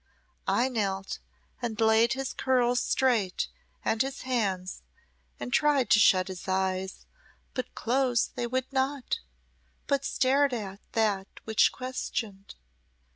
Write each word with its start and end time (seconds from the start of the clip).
I 0.47 0.67
knelt, 0.67 1.19
and 1.61 1.79
laid 1.79 2.13
his 2.13 2.33
curls 2.33 2.79
straight, 2.79 3.49
and 3.85 4.01
his 4.01 4.23
hands, 4.23 4.81
and 5.39 5.53
tried 5.53 5.91
to 5.91 5.99
shut 5.99 6.27
his 6.27 6.47
eyes, 6.47 7.05
but 7.53 7.75
close 7.75 8.25
they 8.25 8.47
would 8.47 8.73
not, 8.73 9.19
but 9.85 10.03
stared 10.03 10.53
at 10.53 10.79
that 10.93 11.27
which 11.43 11.71
questioned. 11.71 12.55